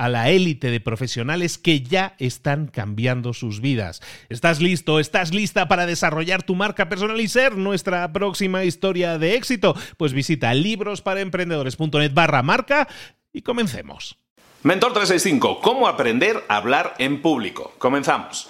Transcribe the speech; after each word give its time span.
a 0.00 0.08
la 0.08 0.30
élite 0.30 0.70
de 0.70 0.80
profesionales 0.80 1.58
que 1.58 1.82
ya 1.82 2.14
están 2.18 2.68
cambiando 2.68 3.34
sus 3.34 3.60
vidas. 3.60 4.00
¿Estás 4.30 4.58
listo? 4.62 4.98
¿Estás 4.98 5.34
lista 5.34 5.68
para 5.68 5.84
desarrollar 5.84 6.42
tu 6.42 6.54
marca 6.54 6.88
personal 6.88 7.20
y 7.20 7.28
ser 7.28 7.58
nuestra 7.58 8.10
próxima 8.10 8.64
historia 8.64 9.18
de 9.18 9.34
éxito? 9.34 9.76
Pues 9.98 10.14
visita 10.14 10.54
librosparaemprendedores.net 10.54 12.14
barra 12.14 12.42
marca 12.42 12.88
y 13.30 13.42
comencemos. 13.42 14.16
Mentor 14.62 14.94
365, 14.94 15.60
¿cómo 15.60 15.86
aprender 15.86 16.44
a 16.48 16.56
hablar 16.56 16.94
en 16.96 17.20
público? 17.20 17.74
Comenzamos. 17.76 18.48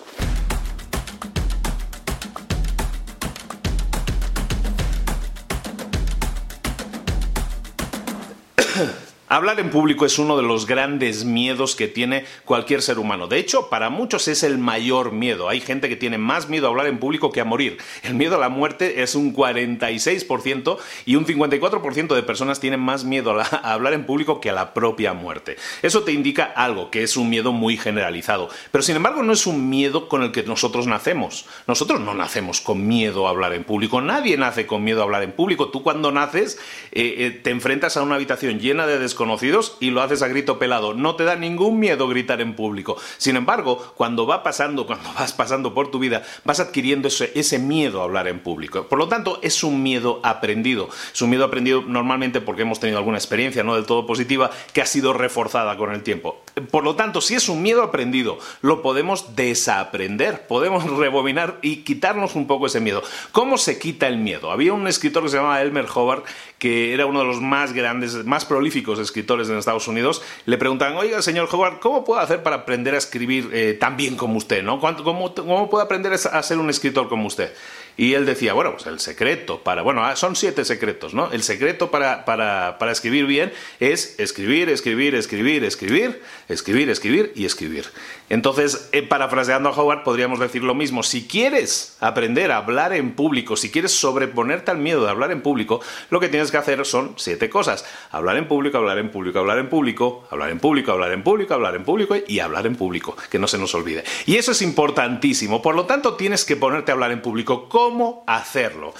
Hablar 9.32 9.60
en 9.60 9.70
público 9.70 10.04
es 10.06 10.18
uno 10.18 10.36
de 10.36 10.42
los 10.42 10.66
grandes 10.66 11.24
miedos 11.24 11.76
que 11.76 11.86
tiene 11.86 12.24
cualquier 12.44 12.82
ser 12.82 12.98
humano. 12.98 13.28
De 13.28 13.38
hecho, 13.38 13.68
para 13.70 13.88
muchos 13.88 14.26
es 14.26 14.42
el 14.42 14.58
mayor 14.58 15.12
miedo. 15.12 15.48
Hay 15.48 15.60
gente 15.60 15.88
que 15.88 15.94
tiene 15.94 16.18
más 16.18 16.48
miedo 16.48 16.66
a 16.66 16.70
hablar 16.70 16.88
en 16.88 16.98
público 16.98 17.30
que 17.30 17.40
a 17.40 17.44
morir. 17.44 17.78
El 18.02 18.14
miedo 18.14 18.34
a 18.34 18.40
la 18.40 18.48
muerte 18.48 19.04
es 19.04 19.14
un 19.14 19.32
46% 19.32 20.78
y 21.06 21.14
un 21.14 21.26
54% 21.26 22.12
de 22.12 22.24
personas 22.24 22.58
tienen 22.58 22.80
más 22.80 23.04
miedo 23.04 23.38
a, 23.38 23.44
hablar 23.72 23.92
en 23.92 24.04
público 24.04 24.40
que 24.40 24.50
a 24.50 24.52
la 24.52 24.74
propia 24.74 25.12
muerte. 25.12 25.56
Eso 25.82 26.02
te 26.02 26.10
indica 26.10 26.42
algo, 26.42 26.90
que 26.90 27.04
es 27.04 27.16
un 27.16 27.30
miedo 27.30 27.52
muy 27.52 27.76
generalizado. 27.76 28.48
Pero 28.72 28.82
sin 28.82 28.96
embargo 28.96 29.22
no 29.22 29.32
es 29.32 29.46
un 29.46 29.70
miedo 29.70 30.08
con 30.08 30.24
el 30.24 30.32
que 30.32 30.42
nosotros 30.42 30.88
nacemos. 30.88 31.46
Nosotros 31.68 32.00
no 32.00 32.14
nacemos 32.14 32.60
con 32.60 32.84
miedo 32.84 33.28
a 33.28 33.30
hablar 33.30 33.52
en 33.52 33.62
público. 33.62 34.00
Nadie 34.00 34.36
nace 34.36 34.66
con 34.66 34.82
miedo 34.82 35.02
a 35.02 35.04
hablar 35.04 35.22
en 35.22 35.30
público. 35.30 35.68
Tú 35.68 35.84
cuando 35.84 36.10
naces 36.10 36.58
eh, 36.90 37.14
eh, 37.18 37.30
te 37.30 37.50
enfrentas 37.50 37.96
a 37.96 38.02
una 38.02 38.16
habitación 38.16 38.58
llena 38.58 38.88
de 38.88 38.98
desconocidos 38.98 39.19
conocidos 39.20 39.76
y 39.80 39.90
lo 39.90 40.00
haces 40.00 40.22
a 40.22 40.28
grito 40.28 40.58
pelado. 40.58 40.94
No 40.94 41.14
te 41.14 41.24
da 41.24 41.36
ningún 41.36 41.78
miedo 41.78 42.08
gritar 42.08 42.40
en 42.40 42.56
público. 42.56 42.96
Sin 43.18 43.36
embargo, 43.36 43.92
cuando 43.96 44.26
va 44.26 44.42
pasando, 44.42 44.86
cuando 44.86 45.12
vas 45.12 45.34
pasando 45.34 45.74
por 45.74 45.90
tu 45.90 45.98
vida, 45.98 46.22
vas 46.44 46.58
adquiriendo 46.58 47.08
ese, 47.08 47.30
ese 47.34 47.58
miedo 47.58 48.00
a 48.00 48.04
hablar 48.04 48.28
en 48.28 48.40
público. 48.40 48.88
Por 48.88 48.98
lo 48.98 49.08
tanto, 49.08 49.38
es 49.42 49.62
un 49.62 49.82
miedo 49.82 50.20
aprendido. 50.22 50.88
Es 51.12 51.20
un 51.20 51.28
miedo 51.28 51.44
aprendido 51.44 51.82
normalmente 51.86 52.40
porque 52.40 52.62
hemos 52.62 52.80
tenido 52.80 52.96
alguna 52.96 53.18
experiencia 53.18 53.62
no 53.62 53.74
del 53.74 53.84
todo 53.84 54.06
positiva 54.06 54.50
que 54.72 54.80
ha 54.80 54.86
sido 54.86 55.12
reforzada 55.12 55.76
con 55.76 55.92
el 55.92 56.02
tiempo. 56.02 56.40
Por 56.70 56.84
lo 56.84 56.96
tanto, 56.96 57.20
si 57.20 57.34
es 57.34 57.48
un 57.48 57.62
miedo 57.62 57.82
aprendido, 57.82 58.38
lo 58.62 58.82
podemos 58.82 59.36
desaprender, 59.36 60.46
podemos 60.46 60.84
rebobinar 60.98 61.58
y 61.62 61.78
quitarnos 61.78 62.34
un 62.34 62.46
poco 62.46 62.66
ese 62.66 62.80
miedo. 62.80 63.02
¿Cómo 63.32 63.58
se 63.58 63.78
quita 63.78 64.06
el 64.08 64.18
miedo? 64.18 64.50
Había 64.50 64.72
un 64.72 64.86
escritor 64.88 65.22
que 65.22 65.28
se 65.30 65.36
llamaba 65.36 65.62
Elmer 65.62 65.86
Hobart, 65.92 66.24
que 66.58 66.92
era 66.92 67.06
uno 67.06 67.20
de 67.20 67.26
los 67.26 67.40
más 67.40 67.72
grandes, 67.72 68.24
más 68.26 68.44
prolíficos 68.44 68.98
escritores 68.98 69.48
en 69.48 69.56
Estados 69.56 69.88
Unidos, 69.88 70.22
le 70.44 70.58
preguntan, 70.58 70.94
oiga, 70.96 71.22
señor 71.22 71.48
Howard, 71.50 71.80
¿cómo 71.80 72.04
puedo 72.04 72.20
hacer 72.20 72.42
para 72.42 72.56
aprender 72.56 72.94
a 72.94 72.98
escribir 72.98 73.50
eh, 73.52 73.76
tan 73.78 73.96
bien 73.96 74.16
como 74.16 74.36
usted? 74.36 74.62
¿no? 74.62 74.78
¿Cómo, 74.78 75.34
¿Cómo 75.34 75.70
puedo 75.70 75.82
aprender 75.82 76.12
a 76.12 76.42
ser 76.42 76.58
un 76.58 76.68
escritor 76.68 77.08
como 77.08 77.26
usted? 77.26 77.52
Y 78.00 78.14
él 78.14 78.24
decía, 78.24 78.54
bueno, 78.54 78.72
pues 78.72 78.86
el 78.86 78.98
secreto 78.98 79.62
para, 79.62 79.82
bueno, 79.82 80.02
ah, 80.02 80.16
son 80.16 80.34
siete 80.34 80.64
secretos, 80.64 81.12
¿no? 81.12 81.30
El 81.32 81.42
secreto 81.42 81.90
para, 81.90 82.24
para, 82.24 82.78
para 82.78 82.92
escribir 82.92 83.26
bien 83.26 83.52
es 83.78 84.18
escribir, 84.18 84.70
escribir, 84.70 85.14
escribir, 85.14 85.64
escribir, 85.64 86.22
escribir, 86.48 86.88
escribir 86.88 87.32
y 87.36 87.44
escribir. 87.44 87.84
Entonces, 88.30 88.88
eh, 88.92 89.02
parafraseando 89.02 89.68
a 89.68 89.72
Howard, 89.72 90.02
podríamos 90.02 90.38
decir 90.38 90.62
lo 90.62 90.74
mismo. 90.74 91.02
Si 91.02 91.28
quieres 91.28 91.98
aprender 92.00 92.52
a 92.52 92.56
hablar 92.56 92.94
en 92.94 93.12
público, 93.12 93.54
si 93.54 93.70
quieres 93.70 93.92
sobreponerte 93.92 94.70
al 94.70 94.78
miedo 94.78 95.04
de 95.04 95.10
hablar 95.10 95.30
en 95.30 95.42
público, 95.42 95.82
lo 96.08 96.20
que 96.20 96.30
tienes 96.30 96.50
que 96.50 96.56
hacer 96.56 96.86
son 96.86 97.12
siete 97.16 97.50
cosas. 97.50 97.84
Hablar 98.12 98.38
en 98.38 98.48
público, 98.48 98.78
hablar 98.78 98.96
en 98.96 99.10
público, 99.10 99.40
hablar 99.40 99.58
en 99.58 99.68
público, 99.68 100.26
hablar 100.30 100.48
en 100.48 100.58
público, 100.58 100.92
hablar 100.92 101.12
en 101.12 101.22
público, 101.22 101.52
hablar 101.52 101.74
en 101.74 101.84
público 101.84 102.16
y 102.26 102.38
hablar 102.38 102.66
en 102.66 102.76
público, 102.76 103.14
que 103.28 103.38
no 103.38 103.46
se 103.46 103.58
nos 103.58 103.74
olvide. 103.74 104.04
Y 104.24 104.36
eso 104.36 104.52
es 104.52 104.62
importantísimo. 104.62 105.60
Por 105.60 105.74
lo 105.74 105.84
tanto, 105.84 106.14
tienes 106.14 106.46
que 106.46 106.56
ponerte 106.56 106.92
a 106.92 106.94
hablar 106.94 107.12
en 107.12 107.20
público 107.20 107.68
cómo 107.90 108.22
hacerlo. 108.26 108.94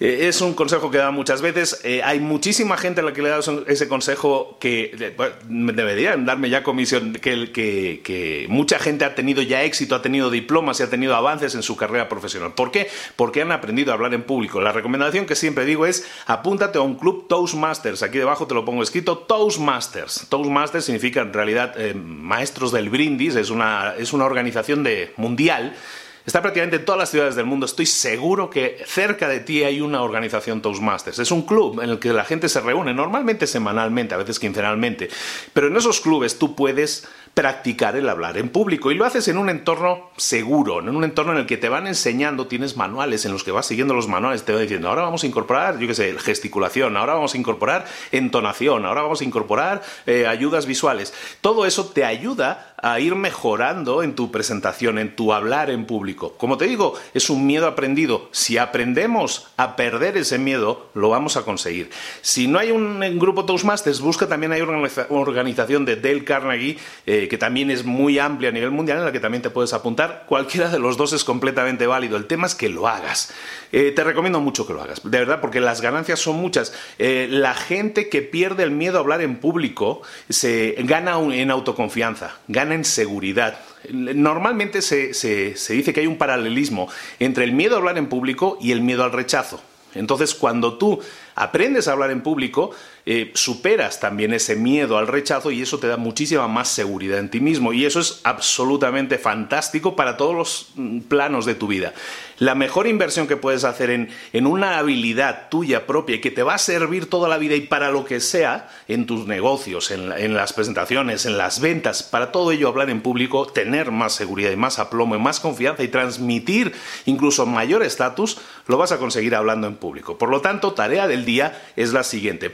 Eh, 0.00 0.28
es 0.28 0.40
un 0.40 0.54
consejo 0.54 0.90
que 0.90 0.96
da 0.96 1.10
muchas 1.10 1.42
veces. 1.42 1.80
Eh, 1.84 2.00
hay 2.02 2.20
muchísima 2.20 2.78
gente 2.78 3.02
a 3.02 3.04
la 3.04 3.12
que 3.12 3.20
le 3.20 3.28
he 3.28 3.30
dado 3.30 3.64
ese 3.68 3.86
consejo 3.86 4.56
que 4.58 5.14
deberían 5.46 6.24
darme 6.24 6.48
ya 6.48 6.62
comisión, 6.62 7.12
que, 7.12 8.46
mucha 8.48 8.78
gente 8.78 9.04
ha 9.04 9.14
tenido 9.14 9.42
ya 9.42 9.62
éxito, 9.62 9.94
ha 9.94 10.00
tenido 10.00 10.30
diplomas 10.30 10.80
y 10.80 10.84
ha 10.84 10.90
tenido 10.90 11.14
avances 11.14 11.54
en 11.54 11.62
su 11.62 11.76
carrera 11.76 12.08
profesional. 12.08 12.54
¿Por 12.54 12.72
qué? 12.72 12.88
Porque 13.14 13.42
han 13.42 13.52
aprendido 13.52 13.92
a 13.92 13.94
hablar 13.94 14.14
en 14.14 14.22
público. 14.22 14.62
La 14.62 14.72
recomendación 14.72 15.26
que 15.26 15.36
siempre 15.36 15.66
digo 15.66 15.84
es 15.84 16.08
apúntate 16.26 16.78
a 16.78 16.80
un 16.80 16.96
club 16.96 17.28
Toastmasters. 17.28 18.02
Aquí 18.02 18.16
debajo 18.16 18.46
te 18.46 18.54
lo 18.54 18.64
pongo 18.64 18.82
escrito 18.82 19.18
Toastmasters. 19.18 20.26
Toastmasters 20.30 20.86
significa 20.86 21.20
en 21.20 21.32
realidad 21.32 21.78
eh, 21.78 21.92
maestros 21.94 22.72
del 22.72 22.88
brindis, 22.88 23.36
es 23.36 23.50
una, 23.50 23.94
es 23.98 24.14
una 24.14 24.24
organización 24.24 24.82
de, 24.82 25.12
mundial 25.18 25.76
Está 26.24 26.40
prácticamente 26.40 26.76
en 26.76 26.84
todas 26.84 27.00
las 27.00 27.10
ciudades 27.10 27.34
del 27.34 27.46
mundo. 27.46 27.66
Estoy 27.66 27.86
seguro 27.86 28.48
que 28.48 28.80
cerca 28.86 29.28
de 29.28 29.40
ti 29.40 29.64
hay 29.64 29.80
una 29.80 30.02
organización 30.02 30.62
Toastmasters. 30.62 31.18
Es 31.18 31.32
un 31.32 31.42
club 31.42 31.80
en 31.80 31.90
el 31.90 31.98
que 31.98 32.12
la 32.12 32.24
gente 32.24 32.48
se 32.48 32.60
reúne, 32.60 32.94
normalmente 32.94 33.48
semanalmente, 33.48 34.14
a 34.14 34.18
veces 34.18 34.38
quincenalmente. 34.38 35.08
Pero 35.52 35.66
en 35.66 35.76
esos 35.76 36.00
clubes 36.00 36.38
tú 36.38 36.54
puedes 36.54 37.08
practicar 37.34 37.96
el 37.96 38.08
hablar 38.08 38.36
en 38.36 38.50
público 38.50 38.92
y 38.92 38.94
lo 38.94 39.06
haces 39.06 39.26
en 39.28 39.38
un 39.38 39.48
entorno 39.48 40.10
seguro, 40.16 40.80
en 40.80 40.94
un 40.94 41.02
entorno 41.02 41.32
en 41.32 41.38
el 41.38 41.46
que 41.46 41.56
te 41.56 41.70
van 41.70 41.86
enseñando, 41.86 42.46
tienes 42.46 42.76
manuales 42.76 43.24
en 43.24 43.32
los 43.32 43.42
que 43.42 43.50
vas 43.50 43.66
siguiendo 43.66 43.94
los 43.94 44.06
manuales, 44.06 44.44
te 44.44 44.52
van 44.52 44.62
diciendo, 44.62 44.90
ahora 44.90 45.02
vamos 45.02 45.24
a 45.24 45.26
incorporar, 45.26 45.78
yo 45.78 45.88
qué 45.88 45.94
sé, 45.94 46.14
gesticulación, 46.18 46.96
ahora 46.96 47.14
vamos 47.14 47.34
a 47.34 47.38
incorporar 47.38 47.86
entonación, 48.10 48.84
ahora 48.84 49.02
vamos 49.02 49.22
a 49.22 49.24
incorporar 49.24 49.82
eh, 50.06 50.26
ayudas 50.26 50.66
visuales. 50.66 51.14
Todo 51.40 51.64
eso 51.64 51.86
te 51.86 52.04
ayuda 52.04 52.71
a 52.82 52.98
ir 52.98 53.14
mejorando 53.14 54.02
en 54.02 54.14
tu 54.14 54.32
presentación, 54.32 54.98
en 54.98 55.14
tu 55.14 55.32
hablar 55.32 55.70
en 55.70 55.86
público. 55.86 56.34
Como 56.36 56.58
te 56.58 56.66
digo, 56.66 56.94
es 57.14 57.30
un 57.30 57.46
miedo 57.46 57.68
aprendido. 57.68 58.28
Si 58.32 58.58
aprendemos 58.58 59.48
a 59.56 59.76
perder 59.76 60.16
ese 60.16 60.38
miedo, 60.38 60.90
lo 60.94 61.08
vamos 61.08 61.36
a 61.36 61.42
conseguir. 61.42 61.90
Si 62.20 62.48
no 62.48 62.58
hay 62.58 62.72
un 62.72 63.00
grupo 63.18 63.44
Toastmasters, 63.44 64.00
busca 64.00 64.26
también 64.26 64.52
hay 64.52 64.62
una 64.62 64.90
organización 65.10 65.84
de 65.84 65.96
Dale 65.96 66.24
Carnegie, 66.24 66.76
eh, 67.06 67.28
que 67.28 67.38
también 67.38 67.70
es 67.70 67.84
muy 67.84 68.18
amplia 68.18 68.48
a 68.50 68.52
nivel 68.52 68.72
mundial, 68.72 68.98
en 68.98 69.04
la 69.04 69.12
que 69.12 69.20
también 69.20 69.42
te 69.42 69.50
puedes 69.50 69.72
apuntar. 69.72 70.24
Cualquiera 70.26 70.68
de 70.68 70.80
los 70.80 70.96
dos 70.96 71.12
es 71.12 71.22
completamente 71.22 71.86
válido. 71.86 72.16
El 72.16 72.26
tema 72.26 72.48
es 72.48 72.56
que 72.56 72.68
lo 72.68 72.88
hagas. 72.88 73.32
Eh, 73.70 73.92
te 73.92 74.02
recomiendo 74.04 74.40
mucho 74.40 74.66
que 74.66 74.72
lo 74.72 74.82
hagas, 74.82 75.02
de 75.02 75.18
verdad, 75.18 75.40
porque 75.40 75.60
las 75.60 75.80
ganancias 75.80 76.18
son 76.18 76.36
muchas. 76.36 76.74
Eh, 76.98 77.28
la 77.30 77.54
gente 77.54 78.08
que 78.08 78.22
pierde 78.22 78.64
el 78.64 78.72
miedo 78.72 78.98
a 78.98 79.00
hablar 79.00 79.22
en 79.22 79.36
público 79.36 80.02
se 80.28 80.74
gana 80.80 81.18
en 81.32 81.50
autoconfianza, 81.50 82.38
gana 82.48 82.71
en 82.72 82.84
seguridad. 82.84 83.58
Normalmente 83.90 84.82
se, 84.82 85.14
se 85.14 85.72
dice 85.72 85.92
que 85.92 86.00
hay 86.00 86.06
un 86.06 86.18
paralelismo 86.18 86.88
entre 87.18 87.44
el 87.44 87.52
miedo 87.52 87.74
a 87.74 87.78
hablar 87.78 87.98
en 87.98 88.06
público 88.06 88.58
y 88.60 88.72
el 88.72 88.80
miedo 88.80 89.04
al 89.04 89.12
rechazo. 89.12 89.62
Entonces, 89.94 90.34
cuando 90.34 90.78
tú 90.78 91.00
aprendes 91.34 91.88
a 91.88 91.92
hablar 91.92 92.10
en 92.10 92.22
público, 92.22 92.70
eh, 93.04 93.32
superas 93.34 93.98
también 93.98 94.32
ese 94.32 94.54
miedo 94.54 94.96
al 94.96 95.08
rechazo 95.08 95.50
y 95.50 95.60
eso 95.60 95.80
te 95.80 95.88
da 95.88 95.96
muchísima 95.96 96.46
más 96.46 96.68
seguridad 96.68 97.18
en 97.18 97.30
ti 97.30 97.40
mismo. 97.40 97.72
Y 97.72 97.84
eso 97.84 97.98
es 97.98 98.20
absolutamente 98.22 99.18
fantástico 99.18 99.96
para 99.96 100.16
todos 100.16 100.34
los 100.36 100.66
mm, 100.76 101.00
planos 101.00 101.44
de 101.44 101.56
tu 101.56 101.66
vida. 101.66 101.94
La 102.38 102.54
mejor 102.54 102.86
inversión 102.86 103.26
que 103.26 103.36
puedes 103.36 103.64
hacer 103.64 103.90
en, 103.90 104.10
en 104.32 104.46
una 104.46 104.78
habilidad 104.78 105.48
tuya 105.48 105.86
propia 105.86 106.20
que 106.20 106.30
te 106.30 106.42
va 106.42 106.54
a 106.54 106.58
servir 106.58 107.10
toda 107.10 107.28
la 107.28 107.38
vida 107.38 107.56
y 107.56 107.62
para 107.62 107.90
lo 107.90 108.04
que 108.04 108.20
sea, 108.20 108.68
en 108.88 109.06
tus 109.06 109.26
negocios, 109.26 109.90
en, 109.90 110.12
en 110.12 110.34
las 110.34 110.52
presentaciones, 110.52 111.26
en 111.26 111.38
las 111.38 111.60
ventas, 111.60 112.02
para 112.02 112.32
todo 112.32 112.52
ello 112.52 112.68
hablar 112.68 112.90
en 112.90 113.00
público, 113.00 113.46
tener 113.46 113.90
más 113.90 114.12
seguridad 114.14 114.50
y 114.50 114.56
más 114.56 114.78
aplomo 114.78 115.14
y 115.16 115.18
más 115.18 115.40
confianza 115.40 115.82
y 115.82 115.88
transmitir 115.88 116.72
incluso 117.06 117.46
mayor 117.46 117.82
estatus, 117.82 118.38
lo 118.66 118.76
vas 118.76 118.92
a 118.92 118.98
conseguir 118.98 119.34
hablando 119.34 119.66
en 119.66 119.76
público. 119.76 120.18
Por 120.18 120.28
lo 120.28 120.40
tanto, 120.40 120.72
tarea 120.72 121.08
del 121.08 121.24
día 121.24 121.60
es 121.76 121.92
la 121.92 122.04
siguiente. 122.04 122.50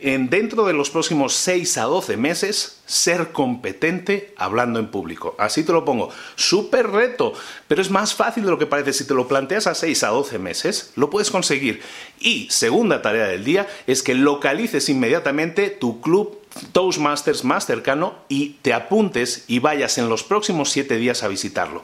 En 0.00 0.28
dentro 0.28 0.66
de 0.66 0.72
los 0.72 0.90
próximos 0.90 1.34
6 1.34 1.78
a 1.78 1.84
12 1.84 2.16
meses 2.16 2.80
ser 2.84 3.30
competente 3.30 4.34
hablando 4.36 4.80
en 4.80 4.90
público. 4.90 5.36
Así 5.38 5.62
te 5.62 5.72
lo 5.72 5.84
pongo. 5.84 6.10
Súper 6.34 6.90
reto, 6.90 7.32
pero 7.68 7.80
es 7.80 7.90
más 7.90 8.12
fácil 8.14 8.44
de 8.44 8.50
lo 8.50 8.58
que 8.58 8.66
parece. 8.66 8.92
Si 8.92 9.06
te 9.06 9.14
lo 9.14 9.28
planteas 9.28 9.68
a 9.68 9.74
6 9.76 10.02
a 10.02 10.08
12 10.08 10.38
meses, 10.40 10.92
lo 10.96 11.10
puedes 11.10 11.30
conseguir. 11.30 11.80
Y 12.18 12.48
segunda 12.50 13.02
tarea 13.02 13.26
del 13.26 13.44
día 13.44 13.68
es 13.86 14.02
que 14.02 14.14
localices 14.14 14.88
inmediatamente 14.88 15.70
tu 15.70 16.00
club 16.00 16.40
Toastmasters 16.72 17.44
más 17.44 17.64
cercano 17.64 18.16
y 18.28 18.56
te 18.62 18.74
apuntes 18.74 19.44
y 19.46 19.60
vayas 19.60 19.96
en 19.98 20.08
los 20.08 20.24
próximos 20.24 20.70
7 20.70 20.96
días 20.96 21.22
a 21.22 21.28
visitarlo. 21.28 21.82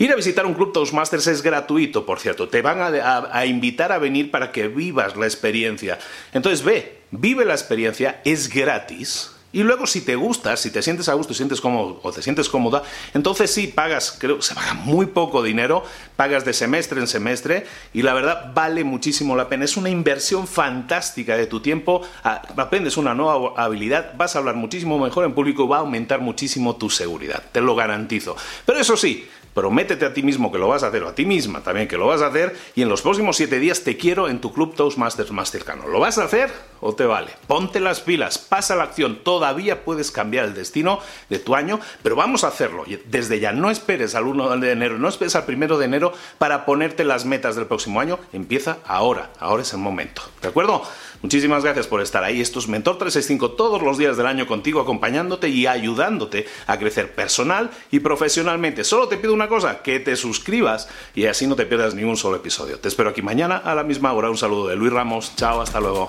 Ir 0.00 0.10
a 0.10 0.16
visitar 0.16 0.46
un 0.46 0.54
club 0.54 0.72
Toastmasters 0.72 1.26
es 1.26 1.42
gratuito, 1.42 2.06
por 2.06 2.20
cierto. 2.20 2.48
Te 2.48 2.62
van 2.62 2.80
a, 2.80 3.44
invitar 3.44 3.92
a 3.92 3.98
venir 3.98 4.30
para 4.30 4.50
que 4.50 4.66
vivas 4.66 5.14
la 5.14 5.26
experiencia. 5.26 5.98
Entonces 6.32 6.64
ve, 6.64 7.02
vive 7.10 7.44
la 7.44 7.52
experiencia, 7.52 8.22
es 8.24 8.48
gratis. 8.48 9.32
Y 9.52 9.62
luego 9.62 9.86
si 9.86 10.00
te 10.00 10.16
gusta, 10.16 10.56
si 10.56 10.70
te 10.70 10.80
sientes 10.80 11.10
a 11.10 11.14
gusto, 11.14 11.34
sientes 11.34 11.60
cómodo 11.60 12.00
o 12.02 12.12
te 12.12 12.22
sientes 12.22 12.48
cómoda, 12.48 12.82
entonces 13.12 13.52
sí 13.52 13.66
pagas, 13.66 14.16
creo 14.18 14.36
que 14.36 14.42
se 14.42 14.54
paga 14.54 14.74
muy 14.74 15.06
poco 15.06 15.42
dinero, 15.42 15.84
pagas 16.16 16.44
de 16.44 16.52
semestre 16.52 17.00
en 17.00 17.08
semestre 17.08 17.66
y 17.92 18.02
la 18.02 18.14
verdad 18.14 18.52
vale 18.54 18.84
muchísimo 18.84 19.36
la 19.36 19.50
pena. 19.50 19.66
Es 19.66 19.76
una 19.76 19.90
inversión 19.90 20.46
fantástica 20.46 21.36
de 21.36 21.46
tu 21.46 21.60
tiempo, 21.60 22.00
aprendes 22.22 22.96
una 22.96 23.12
nueva 23.12 23.52
habilidad, 23.62 24.14
vas 24.16 24.34
a 24.34 24.38
hablar 24.38 24.54
muchísimo 24.54 24.98
mejor 24.98 25.26
en 25.26 25.34
público, 25.34 25.68
va 25.68 25.78
a 25.78 25.80
aumentar 25.80 26.20
muchísimo 26.20 26.76
tu 26.76 26.88
seguridad, 26.88 27.42
te 27.52 27.60
lo 27.60 27.74
garantizo. 27.74 28.36
Pero 28.64 28.78
eso 28.78 28.96
sí, 28.96 29.28
Prométete 29.54 30.06
a 30.06 30.14
ti 30.14 30.22
mismo 30.22 30.52
que 30.52 30.58
lo 30.58 30.68
vas 30.68 30.82
a 30.82 30.88
hacer 30.88 31.02
o 31.02 31.08
a 31.08 31.14
ti 31.14 31.26
misma 31.26 31.62
también 31.62 31.88
que 31.88 31.96
lo 31.96 32.06
vas 32.06 32.22
a 32.22 32.28
hacer 32.28 32.56
y 32.74 32.82
en 32.82 32.88
los 32.88 33.02
próximos 33.02 33.36
siete 33.36 33.58
días 33.58 33.82
te 33.82 33.96
quiero 33.96 34.28
en 34.28 34.40
tu 34.40 34.52
club 34.52 34.74
Toastmasters 34.74 35.32
más 35.32 35.50
cercano. 35.50 35.88
¿Lo 35.88 35.98
vas 35.98 36.18
a 36.18 36.24
hacer 36.24 36.52
o 36.80 36.94
te 36.94 37.04
vale? 37.04 37.32
Ponte 37.46 37.80
las 37.80 38.00
pilas, 38.00 38.38
pasa 38.38 38.76
la 38.76 38.84
acción, 38.84 39.20
todavía 39.24 39.84
puedes 39.84 40.10
cambiar 40.10 40.44
el 40.44 40.54
destino 40.54 41.00
de 41.28 41.38
tu 41.38 41.54
año, 41.54 41.80
pero 42.02 42.16
vamos 42.16 42.44
a 42.44 42.48
hacerlo 42.48 42.84
desde 43.06 43.40
ya. 43.40 43.52
No 43.52 43.70
esperes 43.70 44.14
al 44.14 44.26
1 44.26 44.58
de 44.58 44.70
enero, 44.72 44.98
no 44.98 45.08
esperes 45.08 45.34
al 45.34 45.44
1 45.48 45.78
de 45.78 45.84
enero 45.84 46.12
para 46.38 46.64
ponerte 46.64 47.04
las 47.04 47.24
metas 47.24 47.56
del 47.56 47.66
próximo 47.66 48.00
año. 48.00 48.18
Empieza 48.32 48.78
ahora, 48.86 49.30
ahora 49.40 49.62
es 49.62 49.72
el 49.72 49.80
momento. 49.80 50.22
¿De 50.42 50.48
acuerdo? 50.48 50.82
Muchísimas 51.22 51.62
gracias 51.64 51.86
por 51.86 52.00
estar 52.00 52.24
ahí. 52.24 52.40
Esto 52.40 52.58
es 52.60 52.68
Mentor 52.68 52.96
365 52.96 53.52
todos 53.52 53.82
los 53.82 53.98
días 53.98 54.16
del 54.16 54.26
año 54.26 54.46
contigo, 54.46 54.80
acompañándote 54.80 55.48
y 55.48 55.66
ayudándote 55.66 56.46
a 56.66 56.78
crecer 56.78 57.14
personal 57.14 57.70
y 57.90 58.00
profesionalmente. 58.00 58.84
Solo 58.84 59.08
te 59.08 59.18
pido 59.18 59.34
una 59.34 59.48
cosa, 59.48 59.82
que 59.82 60.00
te 60.00 60.16
suscribas 60.16 60.88
y 61.14 61.26
así 61.26 61.46
no 61.46 61.56
te 61.56 61.66
pierdas 61.66 61.94
ningún 61.94 62.16
solo 62.16 62.36
episodio. 62.36 62.78
Te 62.78 62.88
espero 62.88 63.10
aquí 63.10 63.20
mañana 63.20 63.58
a 63.58 63.74
la 63.74 63.84
misma 63.84 64.12
hora. 64.12 64.30
Un 64.30 64.38
saludo 64.38 64.68
de 64.68 64.76
Luis 64.76 64.92
Ramos. 64.92 65.36
Chao, 65.36 65.60
hasta 65.60 65.78
luego. 65.80 66.08